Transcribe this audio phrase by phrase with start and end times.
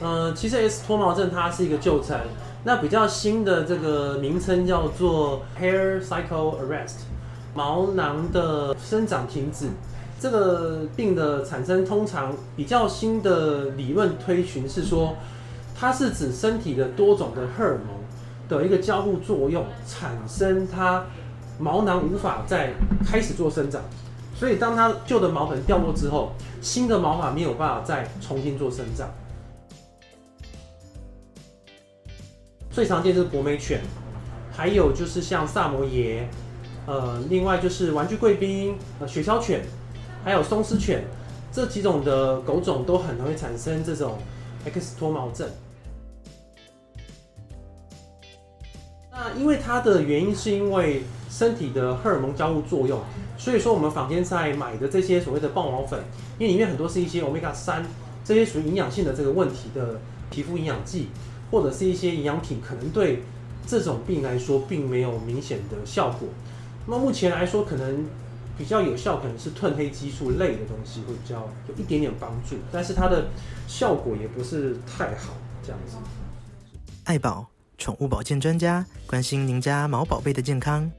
[0.00, 2.18] 呃，其实 S 脱毛症它是一个旧称，
[2.64, 7.04] 那比较新的这个名称叫做 Hair Cycle Arrest，
[7.54, 9.68] 毛囊的生长停止。
[10.18, 15.14] 这个病的产生通常比较新的理论推寻是说，
[15.76, 17.96] 它是指身体的多种的荷尔蒙
[18.48, 21.04] 的一个交互作用，产生它
[21.58, 22.72] 毛囊无法再
[23.06, 23.80] 开始做生长，
[24.34, 29.08] 所以当它旧的毛粉掉落之后，新的毛发没有办法再重新做生长。
[32.74, 33.80] 最常见是博美犬，
[34.52, 36.28] 还有就是像萨摩耶，
[36.86, 39.62] 呃，另外就是玩具贵宾、雪橇犬，
[40.24, 41.04] 还有松狮犬，
[41.52, 44.18] 这几种的狗种都很容易产生这种
[44.64, 45.48] X 脱毛症。
[49.12, 53.00] 那因为它的原因是因为身体的荷尔蒙交互作用，
[53.38, 56.00] 所以说我们坊间在买的这些所谓的爆毛粉，
[56.40, 57.86] 因为里面很多是一些 Omega 三
[58.24, 61.10] 这些属于营养性的这个问题的皮肤营养剂。
[61.54, 63.22] 或者是一些营养品，可能对
[63.64, 66.28] 这种病来说并没有明显的效果。
[66.84, 68.04] 那么目前来说，可能
[68.58, 73.26] 比较有效，可能是褪黑激素类的东西会比较有一点点帮助，但是它的
[73.68, 75.32] 效果也不是太好。
[75.62, 75.96] 这样子，
[77.04, 77.46] 爱宝
[77.78, 80.90] 宠物保健专家关心您家毛宝贝的健康。